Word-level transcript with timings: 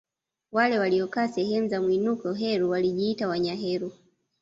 Wale 0.51 0.79
waliokaa 0.79 1.27
sehemu 1.27 1.67
za 1.67 1.81
mwinuko 1.81 2.33
Heru 2.33 2.69
walijiita 2.69 3.27
Wanyaheru 3.27 3.91